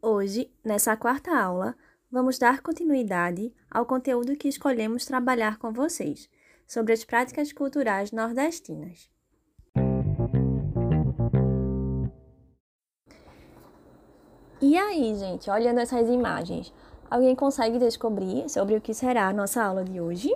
Hoje, 0.00 0.50
nessa 0.64 0.96
quarta 0.96 1.36
aula, 1.36 1.74
vamos 2.10 2.38
dar 2.38 2.60
continuidade 2.60 3.52
ao 3.70 3.86
conteúdo 3.86 4.36
que 4.36 4.48
escolhemos 4.48 5.04
trabalhar 5.04 5.58
com 5.58 5.72
vocês 5.72 6.28
sobre 6.66 6.92
as 6.92 7.04
práticas 7.04 7.52
culturais 7.52 8.12
nordestinas. 8.12 9.10
E 14.60 14.78
aí, 14.78 15.16
gente, 15.16 15.50
olhando 15.50 15.80
essas 15.80 16.08
imagens, 16.08 16.72
alguém 17.10 17.34
consegue 17.34 17.78
descobrir 17.78 18.48
sobre 18.48 18.76
o 18.76 18.80
que 18.80 18.94
será 18.94 19.28
a 19.28 19.32
nossa 19.32 19.62
aula 19.62 19.84
de 19.84 20.00
hoje? 20.00 20.32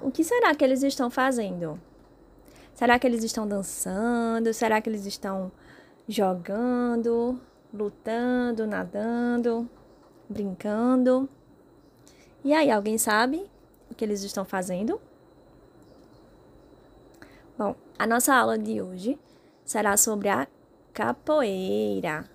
O 0.00 0.10
que 0.10 0.24
será 0.24 0.54
que 0.54 0.64
eles 0.64 0.82
estão 0.82 1.08
fazendo? 1.08 1.80
Será 2.76 2.98
que 2.98 3.06
eles 3.06 3.24
estão 3.24 3.48
dançando? 3.48 4.52
Será 4.52 4.82
que 4.82 4.90
eles 4.90 5.06
estão 5.06 5.50
jogando, 6.06 7.40
lutando, 7.72 8.66
nadando, 8.66 9.66
brincando? 10.28 11.26
E 12.44 12.52
aí, 12.52 12.70
alguém 12.70 12.98
sabe 12.98 13.50
o 13.90 13.94
que 13.94 14.04
eles 14.04 14.22
estão 14.22 14.44
fazendo? 14.44 15.00
Bom, 17.56 17.74
a 17.98 18.06
nossa 18.06 18.34
aula 18.34 18.58
de 18.58 18.82
hoje 18.82 19.18
será 19.64 19.96
sobre 19.96 20.28
a 20.28 20.46
capoeira. 20.92 22.28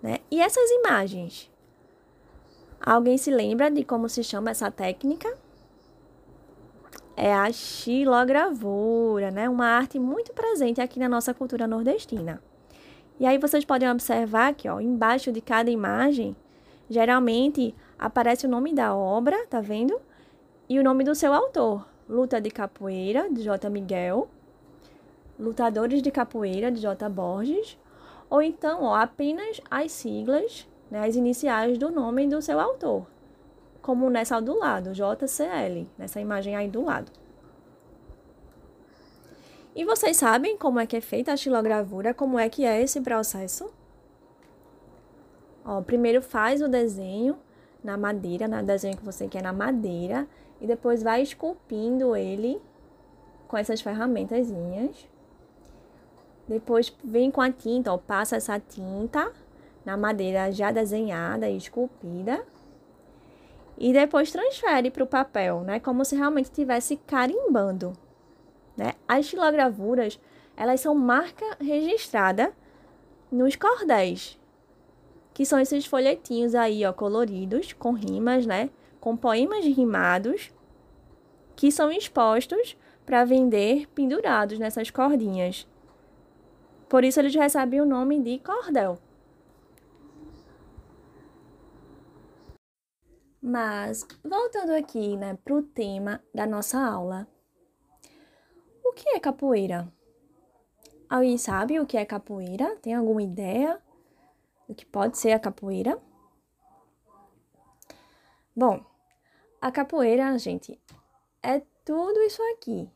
Né? 0.00 0.18
E 0.30 0.40
essas 0.40 0.70
imagens? 0.70 1.50
Alguém 2.80 3.18
se 3.18 3.32
lembra 3.32 3.68
de 3.68 3.84
como 3.84 4.08
se 4.08 4.22
chama 4.22 4.52
essa 4.52 4.70
técnica? 4.70 5.36
É 7.16 7.32
a 7.32 7.52
xilogravura, 7.52 9.30
né? 9.30 9.48
Uma 9.48 9.66
arte 9.66 9.98
muito 9.98 10.32
presente 10.32 10.80
aqui 10.80 10.98
na 10.98 11.08
nossa 11.08 11.32
cultura 11.32 11.66
nordestina. 11.66 12.42
E 13.20 13.26
aí 13.26 13.38
vocês 13.38 13.64
podem 13.64 13.90
observar 13.90 14.54
que, 14.54 14.68
ó, 14.68 14.80
embaixo 14.80 15.30
de 15.30 15.40
cada 15.40 15.70
imagem, 15.70 16.36
geralmente 16.90 17.74
aparece 17.98 18.46
o 18.46 18.48
nome 18.48 18.72
da 18.72 18.94
obra, 18.94 19.46
tá 19.46 19.60
vendo? 19.60 20.00
E 20.68 20.78
o 20.78 20.82
nome 20.82 21.04
do 21.04 21.14
seu 21.14 21.32
autor. 21.32 21.86
Luta 22.08 22.40
de 22.40 22.50
Capoeira, 22.50 23.30
de 23.30 23.42
J. 23.42 23.70
Miguel. 23.70 24.28
Lutadores 25.38 26.02
de 26.02 26.10
Capoeira, 26.10 26.70
de 26.70 26.80
J. 26.80 27.08
Borges 27.08 27.78
ou 28.34 28.42
então 28.42 28.82
ó, 28.82 28.96
apenas 28.96 29.60
as 29.70 29.92
siglas, 29.92 30.66
né, 30.90 31.06
as 31.06 31.16
iniciais 31.16 31.78
do 31.78 31.90
nome 31.90 32.26
do 32.26 32.40
seu 32.42 32.58
autor, 32.58 33.06
como 33.84 34.08
nessa 34.08 34.40
do 34.40 34.58
lado, 34.58 34.94
JCL, 34.94 35.86
nessa 35.98 36.18
imagem 36.18 36.56
aí 36.56 36.66
do 36.66 36.82
lado. 36.82 37.12
E 39.76 39.84
vocês 39.84 40.16
sabem 40.16 40.56
como 40.56 40.80
é 40.80 40.86
que 40.86 40.96
é 40.96 41.02
feita 41.02 41.34
a 41.34 41.36
xilogravura, 41.36 42.14
como 42.14 42.38
é 42.38 42.48
que 42.48 42.64
é 42.64 42.80
esse 42.80 43.02
processo? 43.02 43.70
Ó, 45.62 45.82
primeiro 45.82 46.22
faz 46.22 46.62
o 46.62 46.68
desenho 46.68 47.36
na 47.82 47.98
madeira, 47.98 48.48
na 48.48 48.62
desenho 48.62 48.96
que 48.96 49.04
você 49.04 49.28
quer 49.28 49.42
na 49.42 49.52
madeira, 49.52 50.26
e 50.62 50.66
depois 50.66 51.02
vai 51.02 51.20
esculpindo 51.20 52.16
ele 52.16 52.62
com 53.46 53.58
essas 53.58 53.82
ferramentazinhas. 53.82 55.06
Depois 56.48 56.90
vem 57.04 57.30
com 57.30 57.42
a 57.42 57.52
tinta, 57.52 57.92
ó, 57.92 57.98
passa 57.98 58.36
essa 58.36 58.58
tinta 58.58 59.30
na 59.84 59.94
madeira 59.94 60.50
já 60.50 60.72
desenhada 60.72 61.50
e 61.50 61.58
esculpida. 61.58 62.46
E 63.76 63.92
depois 63.92 64.30
transfere 64.30 64.90
para 64.90 65.02
o 65.02 65.06
papel, 65.06 65.60
né? 65.60 65.80
Como 65.80 66.04
se 66.04 66.14
realmente 66.16 66.46
estivesse 66.46 66.96
carimbando. 67.06 67.92
Né? 68.76 68.92
As 69.06 69.26
xilogravuras, 69.26 70.20
elas 70.56 70.80
são 70.80 70.94
marca 70.94 71.44
registrada 71.60 72.52
nos 73.30 73.56
cordéis, 73.56 74.38
que 75.32 75.44
são 75.44 75.58
esses 75.58 75.86
folhetinhos 75.86 76.54
aí, 76.54 76.84
ó, 76.84 76.92
coloridos, 76.92 77.72
com 77.72 77.92
rimas, 77.92 78.46
né? 78.46 78.70
Com 79.00 79.16
poemas 79.16 79.64
rimados, 79.64 80.52
que 81.56 81.70
são 81.70 81.90
expostos 81.90 82.76
para 83.04 83.24
vender 83.24 83.88
pendurados 83.94 84.58
nessas 84.58 84.90
cordinhas. 84.90 85.66
Por 86.88 87.04
isso 87.04 87.20
eles 87.20 87.34
recebem 87.34 87.80
o 87.80 87.84
nome 87.86 88.20
de 88.20 88.38
cordel. 88.38 88.98
Mas, 93.46 94.08
voltando 94.24 94.70
aqui 94.70 95.18
né, 95.18 95.36
para 95.44 95.52
o 95.52 95.62
tema 95.62 96.18
da 96.34 96.46
nossa 96.46 96.80
aula. 96.80 97.28
O 98.82 98.90
que 98.94 99.06
é 99.10 99.20
capoeira? 99.20 99.86
Alguém 101.10 101.36
sabe 101.36 101.78
o 101.78 101.84
que 101.84 101.98
é 101.98 102.06
capoeira? 102.06 102.74
Tem 102.76 102.94
alguma 102.94 103.22
ideia 103.22 103.78
do 104.66 104.74
que 104.74 104.86
pode 104.86 105.18
ser 105.18 105.32
a 105.32 105.38
capoeira? 105.38 106.00
Bom, 108.56 108.82
a 109.60 109.70
capoeira, 109.70 110.38
gente, 110.38 110.80
é 111.42 111.60
tudo 111.84 112.20
isso 112.20 112.42
aqui. 112.54 112.90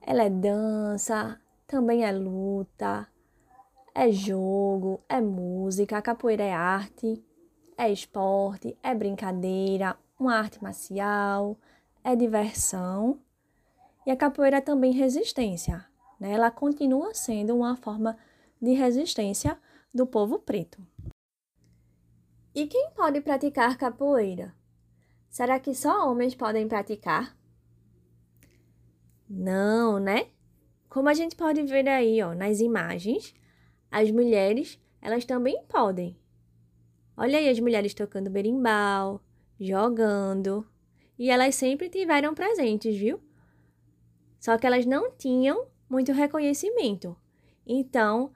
Ela 0.00 0.22
é 0.22 0.30
dança, 0.30 1.40
também 1.66 2.04
é 2.04 2.12
luta, 2.12 3.08
é 3.92 4.12
jogo, 4.12 5.02
é 5.08 5.20
música, 5.20 5.98
a 5.98 6.02
capoeira 6.02 6.44
é 6.44 6.52
arte, 6.52 7.20
é 7.78 7.90
esporte, 7.92 8.76
é 8.82 8.92
brincadeira, 8.92 9.96
uma 10.18 10.34
arte 10.34 10.60
marcial, 10.60 11.56
é 12.02 12.16
diversão. 12.16 13.20
E 14.04 14.10
a 14.10 14.16
capoeira 14.16 14.56
é 14.56 14.60
também 14.60 14.92
resistência, 14.92 15.86
né? 16.18 16.32
Ela 16.32 16.50
continua 16.50 17.14
sendo 17.14 17.54
uma 17.54 17.76
forma 17.76 18.18
de 18.60 18.72
resistência 18.72 19.56
do 19.94 20.04
povo 20.04 20.40
preto. 20.40 20.84
E 22.52 22.66
quem 22.66 22.90
pode 22.90 23.20
praticar 23.20 23.78
capoeira? 23.78 24.52
Será 25.30 25.60
que 25.60 25.72
só 25.72 26.10
homens 26.10 26.34
podem 26.34 26.66
praticar? 26.66 27.36
Não, 29.30 30.00
né? 30.00 30.30
Como 30.88 31.08
a 31.08 31.14
gente 31.14 31.36
pode 31.36 31.62
ver 31.62 31.88
aí, 31.88 32.20
ó, 32.22 32.34
nas 32.34 32.58
imagens, 32.60 33.34
as 33.90 34.10
mulheres, 34.10 34.80
elas 35.00 35.24
também 35.24 35.62
podem. 35.68 36.18
Olha 37.20 37.36
aí 37.36 37.48
as 37.48 37.58
mulheres 37.58 37.92
tocando 37.94 38.30
berimbau, 38.30 39.20
jogando, 39.58 40.64
e 41.18 41.30
elas 41.30 41.56
sempre 41.56 41.88
tiveram 41.88 42.32
presentes, 42.32 42.96
viu? 42.96 43.20
Só 44.38 44.56
que 44.56 44.64
elas 44.64 44.86
não 44.86 45.10
tinham 45.10 45.66
muito 45.90 46.12
reconhecimento. 46.12 47.16
Então, 47.66 48.30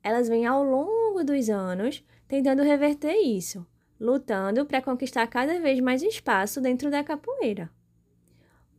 elas 0.00 0.28
vêm 0.28 0.46
ao 0.46 0.62
longo 0.62 1.24
dos 1.24 1.50
anos 1.50 2.04
tentando 2.28 2.62
reverter 2.62 3.16
isso, 3.16 3.66
lutando 3.98 4.64
para 4.64 4.80
conquistar 4.80 5.26
cada 5.26 5.58
vez 5.58 5.80
mais 5.80 6.00
espaço 6.00 6.60
dentro 6.60 6.88
da 6.88 7.02
capoeira. 7.02 7.68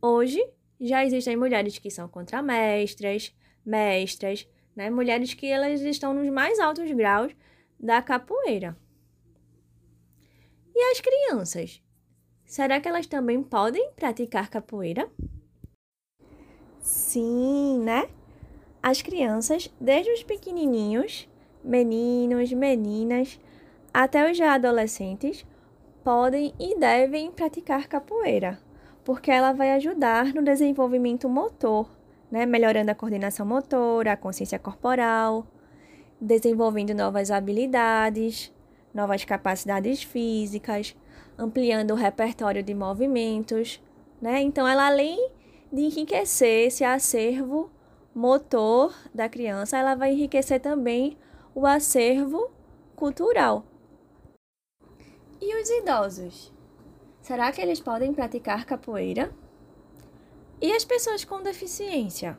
Hoje, 0.00 0.42
já 0.80 1.04
existem 1.04 1.36
mulheres 1.36 1.78
que 1.78 1.90
são 1.90 2.08
contramestras, 2.08 3.36
mestras, 3.62 4.48
né? 4.74 4.88
Mulheres 4.88 5.34
que 5.34 5.46
elas 5.46 5.82
estão 5.82 6.14
nos 6.14 6.30
mais 6.30 6.58
altos 6.58 6.90
graus 6.92 7.36
da 7.78 8.00
capoeira. 8.00 8.74
E 10.74 10.92
as 10.92 11.00
crianças? 11.00 11.82
Será 12.44 12.80
que 12.80 12.88
elas 12.88 13.06
também 13.06 13.42
podem 13.42 13.92
praticar 13.92 14.50
capoeira? 14.50 15.10
Sim, 16.80 17.80
né? 17.80 18.08
As 18.82 19.00
crianças, 19.00 19.72
desde 19.80 20.10
os 20.10 20.22
pequenininhos, 20.22 21.28
meninos, 21.62 22.52
meninas, 22.52 23.38
até 23.94 24.30
os 24.30 24.36
já 24.36 24.54
adolescentes, 24.54 25.46
podem 26.02 26.52
e 26.58 26.76
devem 26.78 27.30
praticar 27.30 27.86
capoeira 27.86 28.58
porque 29.04 29.30
ela 29.30 29.52
vai 29.52 29.72
ajudar 29.72 30.32
no 30.32 30.42
desenvolvimento 30.42 31.28
motor, 31.28 31.88
né? 32.30 32.46
melhorando 32.46 32.90
a 32.90 32.94
coordenação 32.94 33.44
motora, 33.44 34.12
a 34.12 34.16
consciência 34.16 34.58
corporal, 34.58 35.46
desenvolvendo 36.20 36.94
novas 36.94 37.30
habilidades, 37.30 38.52
novas 38.92 39.24
capacidades 39.24 40.02
físicas, 40.02 40.96
ampliando 41.38 41.92
o 41.92 41.96
repertório 41.96 42.62
de 42.62 42.74
movimentos. 42.74 43.82
Né? 44.20 44.40
Então, 44.42 44.66
ela 44.66 44.86
além 44.86 45.30
de 45.72 45.82
enriquecer 45.82 46.66
esse 46.66 46.84
acervo 46.84 47.70
motor 48.14 48.94
da 49.14 49.28
criança, 49.28 49.78
ela 49.78 49.94
vai 49.94 50.12
enriquecer 50.12 50.60
também 50.60 51.16
o 51.54 51.66
acervo 51.66 52.50
cultural. 52.94 53.64
E 55.40 55.60
os 55.60 55.68
idosos? 55.70 56.52
Será 57.20 57.50
que 57.50 57.60
eles 57.60 57.80
podem 57.80 58.12
praticar 58.12 58.64
capoeira? 58.64 59.32
E 60.60 60.72
as 60.72 60.84
pessoas 60.84 61.24
com 61.24 61.42
deficiência? 61.42 62.38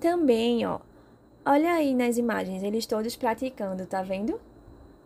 Também, 0.00 0.66
ó. 0.66 0.80
Olha 1.44 1.72
aí 1.72 1.92
nas 1.92 2.18
imagens, 2.18 2.62
eles 2.62 2.86
todos 2.86 3.16
praticando, 3.16 3.84
tá 3.84 4.00
vendo? 4.00 4.40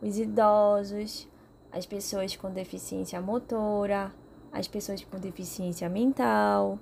Os 0.02 0.18
idosos, 0.18 1.26
as 1.72 1.86
pessoas 1.86 2.36
com 2.36 2.50
deficiência 2.50 3.18
motora, 3.22 4.12
as 4.52 4.68
pessoas 4.68 5.02
com 5.02 5.18
deficiência 5.18 5.88
mental. 5.88 6.78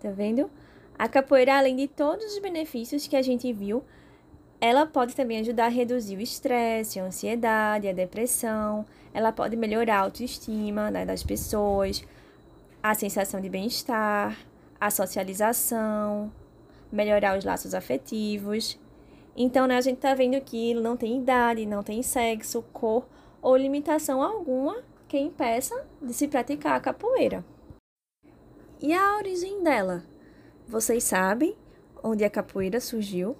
Tá 0.00 0.12
vendo? 0.12 0.48
A 0.96 1.08
capoeira, 1.08 1.58
além 1.58 1.74
de 1.74 1.88
todos 1.88 2.24
os 2.32 2.38
benefícios 2.38 3.08
que 3.08 3.16
a 3.16 3.22
gente 3.22 3.52
viu, 3.52 3.82
ela 4.60 4.86
pode 4.86 5.16
também 5.16 5.40
ajudar 5.40 5.66
a 5.66 5.68
reduzir 5.68 6.16
o 6.16 6.20
estresse, 6.20 7.00
a 7.00 7.04
ansiedade, 7.04 7.88
a 7.88 7.92
depressão. 7.92 8.86
Ela 9.12 9.32
pode 9.32 9.56
melhorar 9.56 9.96
a 9.96 10.02
autoestima 10.02 10.92
né, 10.92 11.04
das 11.04 11.24
pessoas, 11.24 12.04
a 12.80 12.94
sensação 12.94 13.40
de 13.40 13.48
bem-estar, 13.48 14.38
a 14.80 14.90
socialização, 14.92 16.30
melhorar 16.90 17.38
os 17.38 17.44
laços 17.44 17.74
afetivos. 17.74 18.78
Então, 19.36 19.66
né, 19.66 19.76
a 19.76 19.80
gente 19.80 19.98
tá 19.98 20.14
vendo 20.14 20.40
que 20.40 20.74
não 20.74 20.96
tem 20.96 21.18
idade, 21.18 21.66
não 21.66 21.82
tem 21.82 22.02
sexo, 22.02 22.62
cor 22.72 23.06
ou 23.40 23.56
limitação 23.56 24.22
alguma 24.22 24.82
que 25.06 25.18
impeça 25.18 25.86
de 26.02 26.12
se 26.12 26.28
praticar 26.28 26.76
a 26.76 26.80
capoeira. 26.80 27.44
E 28.80 28.92
a 28.92 29.16
origem 29.16 29.62
dela? 29.62 30.04
Vocês 30.66 31.04
sabem 31.04 31.56
onde 32.02 32.24
a 32.24 32.30
capoeira 32.30 32.80
surgiu? 32.80 33.36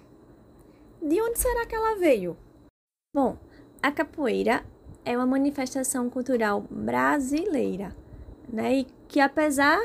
De 1.01 1.21
onde 1.21 1.39
será 1.39 1.67
que 1.67 1.75
ela 1.75 1.97
veio? 1.97 2.37
Bom, 3.15 3.37
a 3.83 3.93
capoeira 3.93 4.65
é 5.05 5.17
uma 5.17 5.27
manifestação 5.27 6.11
cultural 6.11 6.63
brasileira, 6.71 7.95
né? 8.49 8.79
E 8.79 8.87
que 9.07 9.21
apesar 9.21 9.81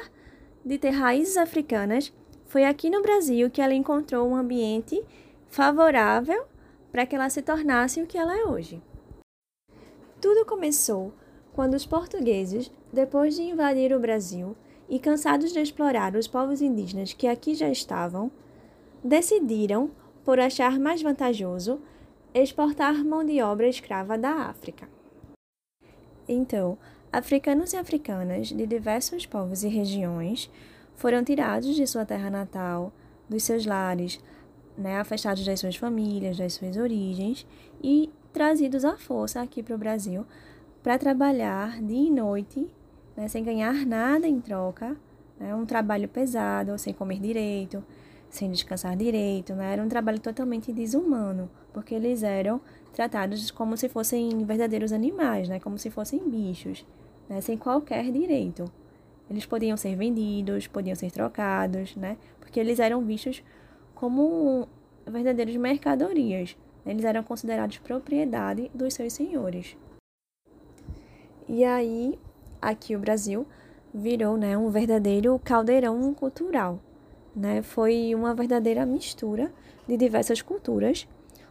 de 0.66 0.78
ter 0.78 0.92
raízes 0.92 1.38
africanas, 1.38 2.14
foi 2.54 2.66
aqui 2.66 2.88
no 2.88 3.02
Brasil 3.02 3.50
que 3.50 3.60
ela 3.60 3.74
encontrou 3.74 4.30
um 4.30 4.36
ambiente 4.36 5.04
favorável 5.50 6.46
para 6.92 7.04
que 7.04 7.16
ela 7.16 7.28
se 7.28 7.42
tornasse 7.42 8.00
o 8.00 8.06
que 8.06 8.16
ela 8.16 8.38
é 8.38 8.44
hoje. 8.44 8.80
Tudo 10.22 10.46
começou 10.46 11.12
quando 11.54 11.74
os 11.74 11.84
portugueses, 11.84 12.72
depois 12.94 13.36
de 13.36 13.42
invadir 13.42 13.92
o 13.92 14.00
Brasil 14.00 14.56
e 14.88 15.00
cansados 15.00 15.52
de 15.52 15.60
explorar 15.60 16.16
os 16.16 16.28
povos 16.28 16.62
indígenas 16.62 17.12
que 17.12 17.26
aqui 17.26 17.56
já 17.56 17.70
estavam, 17.70 18.30
decidiram 19.04 19.90
por 20.24 20.40
achar 20.40 20.78
mais 20.78 21.02
vantajoso 21.02 21.82
exportar 22.36 23.04
mão 23.04 23.26
de 23.26 23.42
obra 23.42 23.68
escrava 23.68 24.16
da 24.16 24.30
África. 24.30 24.88
Então, 26.28 26.78
africanos 27.12 27.74
e 27.74 27.78
africanas 27.78 28.50
de 28.50 28.68
diversos 28.68 29.26
povos 29.26 29.64
e 29.64 29.68
regiões 29.70 30.52
foram 30.96 31.24
tirados 31.24 31.76
de 31.76 31.86
sua 31.88 32.06
terra 32.06 32.30
natal, 32.30 32.92
dos 33.30 33.44
seus 33.44 33.66
lares, 33.66 34.20
né, 34.78 35.00
afastados 35.00 35.46
das 35.46 35.60
suas 35.60 35.76
famílias, 35.76 36.38
das 36.38 36.54
suas 36.54 36.78
origens 36.78 37.46
e 37.82 38.10
trazidos 38.32 38.84
à 38.84 38.98
força 38.98 39.42
aqui 39.42 39.62
para 39.62 39.76
o 39.76 39.78
Brasil 39.78 40.26
para 40.82 40.98
trabalhar 40.98 41.82
dia 41.82 42.08
e 42.08 42.12
noite, 42.12 42.68
né, 43.16 43.28
sem 43.28 43.44
ganhar 43.44 43.86
nada 43.86 44.28
em 44.28 44.42
troca, 44.42 44.98
né, 45.40 45.56
um 45.56 45.66
trabalho 45.66 46.10
pesado, 46.10 46.78
sem 46.78 46.94
comer 46.94 47.20
direito, 47.20 47.84
sem 48.34 48.50
descansar 48.50 48.98
direito, 48.98 49.54
né? 49.54 49.74
Era 49.74 49.84
um 49.84 49.88
trabalho 49.88 50.20
totalmente 50.20 50.74
desumano, 50.74 51.52
porque 51.72 51.94
eles 51.94 52.24
eram 52.24 52.60
tratados 52.92 53.52
como 53.52 53.78
se 53.78 53.88
fossem 53.88 54.44
verdadeiros 54.44 54.92
animais, 54.92 55.48
né? 55.48 55.60
Como 55.60 55.78
se 55.78 55.92
fossem 55.92 56.28
bichos, 56.28 56.84
né? 57.30 57.40
Sem 57.42 57.58
qualquer 57.58 58.12
direito. 58.12 58.66
Eles 59.30 59.46
podiam 59.46 59.78
ser 59.78 59.96
vendidos, 59.96 60.68
podiam 60.68 60.96
ser 60.96 61.12
trocados, 61.12 61.96
né? 61.96 62.18
Porque 62.40 62.60
eles 62.60 62.80
eram 62.80 63.04
vistos 63.04 63.44
como 63.96 64.68
verdadeiros 65.06 65.56
mercadorias. 65.56 66.58
Eles 66.86 67.06
eram 67.06 67.24
considerados 67.24 67.78
propriedade 67.78 68.70
dos 68.74 68.94
seus 68.94 69.14
senhores. 69.14 69.78
E 71.48 71.64
aí, 71.64 72.20
aqui 72.62 72.96
o 72.96 73.00
Brasil 73.00 73.46
virou, 73.94 74.38
né, 74.38 74.58
um 74.58 74.70
verdadeiro 74.70 75.40
caldeirão 75.44 76.14
cultural, 76.14 76.80
né? 77.36 77.62
Foi 77.62 78.14
uma 78.16 78.34
verdadeira 78.34 78.86
mistura 78.86 79.54
de 79.88 79.96
diversas 79.98 80.42
culturas, 80.42 81.08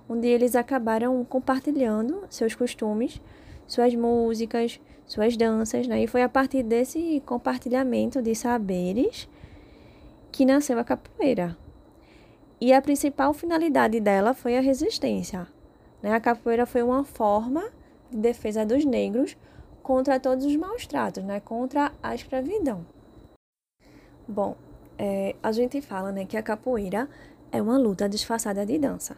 onde 0.09 0.27
eles 0.27 0.57
acabaram 0.57 1.25
compartilhando 1.25 2.25
seus 2.29 2.55
costumes, 2.55 3.21
suas 3.67 3.95
músicas, 3.95 4.81
suas 5.13 5.37
danças, 5.37 5.87
né? 5.87 6.03
E 6.03 6.07
foi 6.07 6.23
a 6.23 6.29
partir 6.29 6.63
desse 6.63 7.23
compartilhamento 7.27 8.23
de 8.23 8.35
saberes 8.35 9.29
que 10.31 10.47
nasceu 10.47 10.79
a 10.79 10.85
capoeira. 10.85 11.57
E 12.61 12.73
a 12.73 12.81
principal 12.81 13.35
finalidade 13.35 14.01
dela 14.01 14.33
foi 14.33 14.57
a 14.57 14.61
resistência. 14.61 15.47
Né? 16.03 16.15
A 16.15 16.21
capoeira 16.21 16.65
foi 16.65 16.83
uma 16.83 17.05
forma 17.05 17.63
de 18.11 18.19
defesa 18.19 18.65
dos 18.65 18.85
negros 18.85 19.37
contra 19.83 20.19
todos 20.19 20.47
os 20.47 20.57
maus 20.57 20.87
tratos, 20.87 21.23
né? 21.25 21.41
contra 21.41 21.93
a 22.03 22.15
escravidão. 22.15 22.87
Bom, 24.27 24.57
é, 24.97 25.35
a 25.43 25.53
gente 25.53 25.83
fala 25.83 26.13
né, 26.13 26.25
que 26.25 26.37
a 26.37 26.43
capoeira 26.43 27.09
é 27.51 27.61
uma 27.61 27.77
luta 27.77 28.09
disfarçada 28.09 28.65
de 28.65 28.79
dança. 28.79 29.17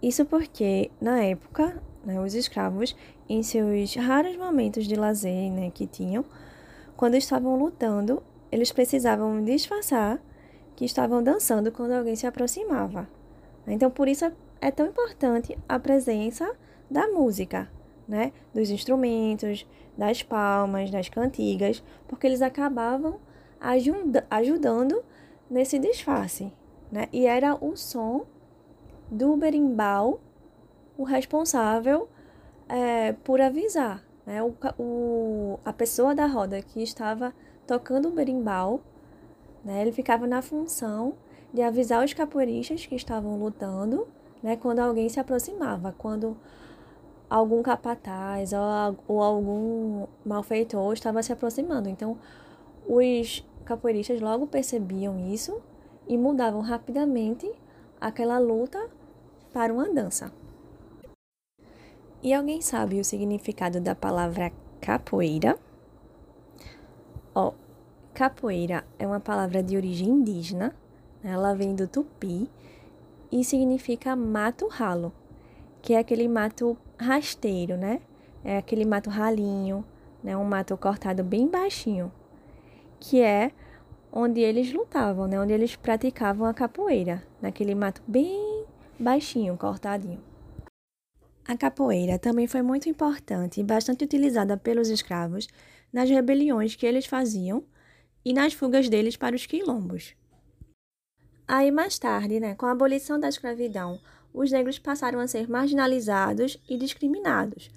Isso 0.00 0.24
porque, 0.26 0.90
na 1.00 1.24
época, 1.24 1.82
né, 2.04 2.20
os 2.20 2.34
escravos, 2.34 2.94
em 3.28 3.42
seus 3.42 3.94
raros 3.94 4.36
momentos 4.36 4.86
de 4.86 4.94
lazer 4.94 5.50
né, 5.52 5.70
que 5.70 5.86
tinham, 5.86 6.24
quando 6.96 7.14
estavam 7.14 7.56
lutando, 7.56 8.22
eles 8.50 8.72
precisavam 8.72 9.44
disfarçar 9.44 10.20
que 10.74 10.84
estavam 10.84 11.22
dançando 11.22 11.70
quando 11.70 11.92
alguém 11.92 12.16
se 12.16 12.26
aproximava. 12.26 13.08
Então, 13.66 13.90
por 13.90 14.08
isso 14.08 14.30
é 14.60 14.70
tão 14.70 14.86
importante 14.86 15.56
a 15.68 15.78
presença 15.78 16.50
da 16.90 17.08
música, 17.08 17.70
né? 18.06 18.32
Dos 18.54 18.70
instrumentos, 18.70 19.66
das 19.96 20.22
palmas, 20.22 20.90
das 20.90 21.08
cantigas, 21.08 21.82
porque 22.06 22.26
eles 22.26 22.40
acabavam 22.40 23.18
ajuda, 23.60 24.26
ajudando 24.30 25.02
nesse 25.50 25.78
disfarce, 25.78 26.52
né? 26.90 27.08
E 27.12 27.26
era 27.26 27.54
o 27.54 27.76
som 27.76 28.24
do 29.10 29.36
berimbau 29.36 30.20
o 30.96 31.04
responsável 31.04 32.08
é, 32.68 33.12
por 33.12 33.40
avisar, 33.40 34.04
né? 34.26 34.42
O, 34.42 34.54
o, 34.78 35.60
a 35.64 35.72
pessoa 35.72 36.14
da 36.14 36.26
roda 36.26 36.60
que 36.60 36.82
estava 36.82 37.32
tocando 37.66 38.08
o 38.08 38.12
berimbau, 38.12 38.80
né? 39.64 39.82
Ele 39.82 39.92
ficava 39.92 40.26
na 40.26 40.42
função 40.42 41.14
de 41.52 41.62
avisar 41.62 42.04
os 42.04 42.12
capoeiristas 42.12 42.84
que 42.84 42.94
estavam 42.94 43.38
lutando, 43.38 44.06
né? 44.42 44.56
Quando 44.56 44.80
alguém 44.80 45.08
se 45.08 45.18
aproximava, 45.18 45.94
quando 45.96 46.36
algum 47.28 47.62
capataz 47.62 48.52
ou, 48.52 48.98
ou 49.06 49.22
algum 49.22 50.06
malfeitor 50.24 50.92
estava 50.92 51.22
se 51.22 51.32
aproximando. 51.32 51.88
Então, 51.88 52.18
os 52.86 53.46
capoeiristas 53.64 54.20
logo 54.20 54.46
percebiam 54.46 55.18
isso 55.18 55.60
e 56.06 56.16
mudavam 56.16 56.60
rapidamente 56.60 57.50
aquela 58.00 58.38
luta 58.38 58.88
para 59.52 59.72
uma 59.72 59.92
dança. 59.92 60.32
E 62.22 62.34
alguém 62.34 62.60
sabe 62.60 63.00
o 63.00 63.04
significado 63.04 63.80
da 63.80 63.94
palavra 63.94 64.52
capoeira? 64.80 65.58
Ó, 67.34 67.52
capoeira 68.12 68.84
é 68.98 69.06
uma 69.06 69.20
palavra 69.20 69.62
de 69.62 69.76
origem 69.76 70.08
indígena, 70.08 70.74
né? 71.22 71.32
ela 71.32 71.54
vem 71.54 71.74
do 71.74 71.86
tupi 71.86 72.50
e 73.30 73.44
significa 73.44 74.16
mato 74.16 74.66
ralo, 74.66 75.12
que 75.80 75.94
é 75.94 75.98
aquele 75.98 76.26
mato 76.26 76.76
rasteiro, 76.98 77.76
né? 77.76 78.00
É 78.44 78.58
aquele 78.58 78.84
mato 78.84 79.10
ralinho, 79.10 79.84
né? 80.22 80.36
Um 80.36 80.44
mato 80.44 80.76
cortado 80.76 81.22
bem 81.22 81.46
baixinho 81.46 82.10
que 83.00 83.20
é 83.22 83.52
onde 84.12 84.40
eles 84.40 84.72
lutavam, 84.72 85.26
né? 85.26 85.40
Onde 85.40 85.52
eles 85.52 85.76
praticavam 85.76 86.46
a 86.46 86.54
capoeira, 86.54 87.22
naquele 87.40 87.74
mato 87.74 88.02
bem 88.06 88.64
baixinho, 88.98 89.56
cortadinho. 89.56 90.20
A 91.48 91.56
capoeira 91.56 92.18
também 92.18 92.46
foi 92.46 92.60
muito 92.60 92.90
importante 92.90 93.58
e 93.58 93.64
bastante 93.64 94.04
utilizada 94.04 94.54
pelos 94.58 94.90
escravos 94.90 95.48
nas 95.90 96.10
rebeliões 96.10 96.76
que 96.76 96.84
eles 96.84 97.06
faziam 97.06 97.64
e 98.22 98.34
nas 98.34 98.52
fugas 98.52 98.90
deles 98.90 99.16
para 99.16 99.34
os 99.34 99.46
quilombos. 99.46 100.14
Aí 101.46 101.70
mais 101.70 101.98
tarde, 101.98 102.38
né, 102.38 102.54
com 102.54 102.66
a 102.66 102.72
abolição 102.72 103.18
da 103.18 103.30
escravidão, 103.30 103.98
os 104.34 104.52
negros 104.52 104.78
passaram 104.78 105.18
a 105.20 105.26
ser 105.26 105.48
marginalizados 105.48 106.58
e 106.68 106.76
discriminados. 106.76 107.70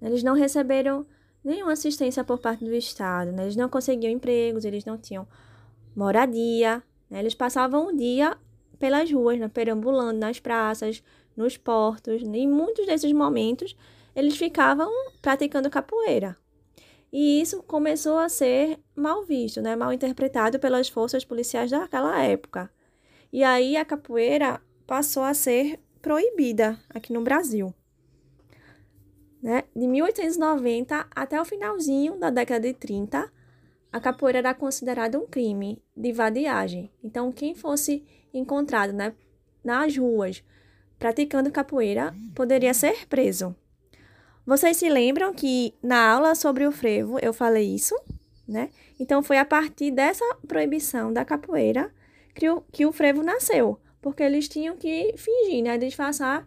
Eles 0.00 0.22
não 0.22 0.34
receberam 0.34 1.04
nenhuma 1.42 1.72
assistência 1.72 2.22
por 2.22 2.38
parte 2.38 2.64
do 2.64 2.72
Estado. 2.72 3.32
Né? 3.32 3.42
Eles 3.42 3.56
não 3.56 3.68
conseguiam 3.68 4.12
empregos, 4.12 4.64
eles 4.64 4.84
não 4.84 4.96
tinham 4.96 5.26
moradia. 5.96 6.80
Né? 7.10 7.18
Eles 7.18 7.34
passavam 7.34 7.88
o 7.88 7.96
dia 7.96 8.36
pelas 8.78 9.10
ruas, 9.10 9.38
né? 9.38 9.48
perambulando 9.48 10.20
nas 10.20 10.38
praças, 10.38 11.02
nos 11.36 11.56
portos. 11.56 12.22
Em 12.22 12.48
muitos 12.48 12.86
desses 12.86 13.12
momentos, 13.12 13.76
eles 14.14 14.36
ficavam 14.36 14.90
praticando 15.20 15.70
capoeira. 15.70 16.36
E 17.12 17.40
isso 17.40 17.62
começou 17.62 18.18
a 18.18 18.28
ser 18.28 18.78
mal 18.94 19.24
visto, 19.24 19.62
né? 19.62 19.76
mal 19.76 19.92
interpretado 19.92 20.58
pelas 20.58 20.88
forças 20.88 21.24
policiais 21.24 21.70
daquela 21.70 22.22
época. 22.22 22.70
E 23.32 23.44
aí 23.44 23.76
a 23.76 23.84
capoeira 23.84 24.60
passou 24.86 25.22
a 25.22 25.34
ser 25.34 25.80
proibida 26.00 26.78
aqui 26.90 27.12
no 27.12 27.22
Brasil 27.22 27.74
né? 29.46 29.62
De 29.76 29.86
1890 29.86 31.06
até 31.14 31.40
o 31.40 31.44
finalzinho 31.44 32.18
da 32.18 32.30
década 32.30 32.66
de 32.66 32.74
30, 32.74 33.32
a 33.92 34.00
capoeira 34.00 34.38
era 34.38 34.52
considerada 34.52 35.18
um 35.20 35.24
crime 35.24 35.80
de 35.96 36.12
vadiagem. 36.12 36.90
Então, 37.02 37.30
quem 37.30 37.54
fosse 37.54 38.04
encontrado 38.34 38.92
né, 38.92 39.14
nas 39.62 39.96
ruas 39.96 40.42
praticando 40.98 41.50
capoeira 41.50 42.14
poderia 42.34 42.74
ser 42.74 43.06
preso. 43.06 43.54
Vocês 44.46 44.76
se 44.76 44.88
lembram 44.88 45.34
que 45.34 45.74
na 45.82 46.10
aula 46.10 46.34
sobre 46.34 46.66
o 46.66 46.72
frevo 46.72 47.18
eu 47.20 47.32
falei 47.32 47.74
isso, 47.74 47.94
né? 48.46 48.70
Então, 48.98 49.22
foi 49.22 49.38
a 49.38 49.44
partir 49.44 49.90
dessa 49.90 50.24
proibição 50.46 51.12
da 51.12 51.24
capoeira 51.24 51.92
que 52.34 52.48
o, 52.48 52.60
que 52.72 52.86
o 52.86 52.92
frevo 52.92 53.22
nasceu, 53.22 53.80
porque 54.00 54.22
eles 54.22 54.48
tinham 54.48 54.76
que 54.76 55.14
fingir, 55.16 55.64
né? 55.64 55.76
Disfarçar 55.76 56.46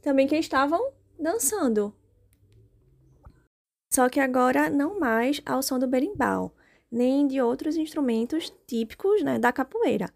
também 0.00 0.28
que 0.28 0.36
estavam 0.36 0.92
dançando. 1.18 1.94
Só 3.92 4.08
que 4.08 4.20
agora 4.20 4.70
não 4.70 5.00
mais 5.00 5.42
ao 5.44 5.62
som 5.62 5.78
do 5.78 5.88
berimbau, 5.88 6.54
nem 6.90 7.26
de 7.26 7.40
outros 7.40 7.76
instrumentos 7.76 8.52
típicos 8.66 9.22
né, 9.22 9.38
da 9.38 9.52
capoeira, 9.52 10.08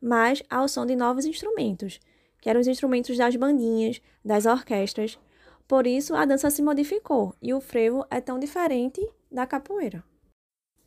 mas 0.00 0.42
ao 0.50 0.68
som 0.68 0.84
de 0.84 0.94
novos 0.94 1.24
instrumentos, 1.24 1.98
que 2.44 2.50
eram 2.50 2.60
os 2.60 2.66
instrumentos 2.66 3.16
das 3.16 3.34
bandinhas, 3.36 4.02
das 4.22 4.44
orquestras. 4.44 5.18
Por 5.66 5.86
isso, 5.86 6.14
a 6.14 6.26
dança 6.26 6.50
se 6.50 6.60
modificou 6.60 7.34
e 7.40 7.54
o 7.54 7.60
frevo 7.62 8.04
é 8.10 8.20
tão 8.20 8.38
diferente 8.38 9.00
da 9.32 9.46
capoeira. 9.46 10.04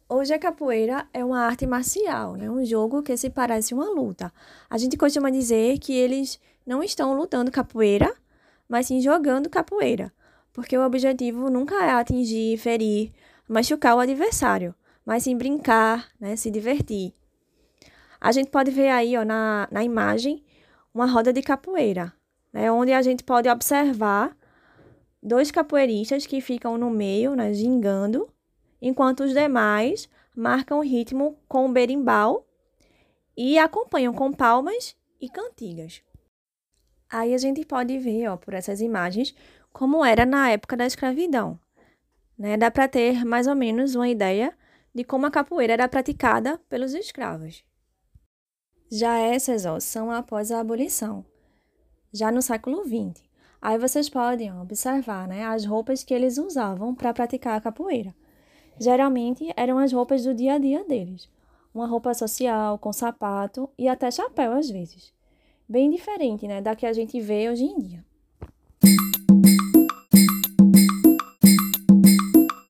Hoje 0.07 0.35
a 0.35 0.37
capoeira 0.37 1.07
é 1.11 1.25
uma 1.25 1.39
arte 1.41 1.65
marcial, 1.65 2.35
né? 2.35 2.47
um 2.47 2.63
jogo 2.63 3.01
que 3.01 3.17
se 3.17 3.31
parece 3.31 3.73
uma 3.73 3.89
luta. 3.89 4.31
A 4.69 4.77
gente 4.77 4.95
costuma 4.95 5.31
dizer 5.31 5.79
que 5.79 5.93
eles 5.93 6.39
não 6.63 6.83
estão 6.83 7.17
lutando 7.17 7.49
capoeira, 7.49 8.15
mas 8.69 8.85
sim 8.85 9.01
jogando 9.01 9.49
capoeira 9.49 10.13
porque 10.57 10.75
o 10.75 10.83
objetivo 10.83 11.51
nunca 11.51 11.75
é 11.85 11.91
atingir, 11.91 12.57
ferir, 12.57 13.11
machucar 13.47 13.95
o 13.95 13.99
adversário, 13.99 14.73
mas 15.05 15.21
sim 15.21 15.37
brincar, 15.37 16.09
né, 16.19 16.35
se 16.35 16.49
divertir. 16.49 17.13
A 18.19 18.31
gente 18.31 18.49
pode 18.49 18.71
ver 18.71 18.89
aí 18.89 19.15
ó, 19.15 19.23
na, 19.23 19.67
na 19.71 19.83
imagem 19.83 20.43
uma 20.97 21.05
roda 21.05 21.31
de 21.31 21.43
capoeira, 21.43 22.11
né, 22.51 22.71
onde 22.71 22.91
a 22.91 23.03
gente 23.03 23.23
pode 23.23 23.47
observar 23.47 24.35
dois 25.21 25.51
capoeiristas 25.51 26.25
que 26.25 26.41
ficam 26.41 26.75
no 26.75 26.89
meio, 26.89 27.35
né, 27.35 27.53
gingando, 27.53 28.27
enquanto 28.81 29.23
os 29.23 29.31
demais 29.31 30.09
marcam 30.35 30.79
o 30.79 30.83
ritmo 30.83 31.37
com 31.47 31.67
o 31.67 31.71
berimbau 31.71 32.47
e 33.37 33.59
acompanham 33.59 34.11
com 34.11 34.33
palmas 34.33 34.97
e 35.21 35.29
cantigas. 35.29 36.01
Aí 37.07 37.31
a 37.31 37.37
gente 37.37 37.63
pode 37.63 37.95
ver, 37.99 38.27
ó, 38.29 38.35
por 38.35 38.55
essas 38.55 38.81
imagens, 38.81 39.35
como 39.71 40.03
era 40.03 40.25
na 40.25 40.49
época 40.49 40.75
da 40.75 40.87
escravidão. 40.87 41.59
Né? 42.35 42.57
Dá 42.57 42.71
para 42.71 42.87
ter 42.87 43.23
mais 43.23 43.45
ou 43.45 43.55
menos 43.55 43.93
uma 43.93 44.09
ideia 44.09 44.51
de 44.95 45.03
como 45.03 45.27
a 45.27 45.31
capoeira 45.31 45.73
era 45.73 45.87
praticada 45.87 46.59
pelos 46.67 46.95
escravos. 46.95 47.63
Já 48.89 49.17
essas 49.19 49.65
ó, 49.65 49.81
são 49.81 50.09
após 50.09 50.49
a 50.49 50.61
abolição, 50.61 51.25
já 52.13 52.31
no 52.31 52.41
século 52.41 52.85
XX. 52.85 53.21
Aí 53.61 53.77
vocês 53.77 54.07
podem 54.07 54.57
observar 54.61 55.27
né, 55.27 55.43
as 55.43 55.65
roupas 55.65 56.05
que 56.05 56.13
eles 56.13 56.37
usavam 56.37 56.95
para 56.95 57.13
praticar 57.13 57.57
a 57.57 57.61
capoeira. 57.61 58.15
Geralmente 58.79 59.51
eram 59.57 59.77
as 59.77 59.91
roupas 59.91 60.23
do 60.23 60.33
dia 60.33 60.53
a 60.53 60.57
dia 60.57 60.85
deles. 60.85 61.27
Uma 61.73 61.85
roupa 61.85 62.13
social, 62.13 62.77
com 62.79 62.93
sapato 62.93 63.69
e 63.77 63.89
até 63.89 64.09
chapéu 64.09 64.53
às 64.53 64.69
vezes. 64.69 65.11
Bem 65.67 65.89
diferente 65.89 66.47
né, 66.47 66.61
da 66.61 66.73
que 66.73 66.85
a 66.85 66.93
gente 66.93 67.19
vê 67.19 67.49
hoje 67.49 67.65
em 67.65 67.77
dia. 67.77 68.05